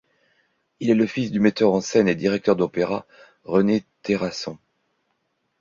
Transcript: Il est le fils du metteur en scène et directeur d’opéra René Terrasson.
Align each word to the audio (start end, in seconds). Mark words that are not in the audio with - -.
Il 0.79 0.89
est 0.89 0.95
le 0.95 1.05
fils 1.05 1.29
du 1.31 1.39
metteur 1.39 1.71
en 1.73 1.79
scène 1.79 2.07
et 2.07 2.15
directeur 2.15 2.55
d’opéra 2.55 3.05
René 3.43 3.83
Terrasson. 4.01 4.57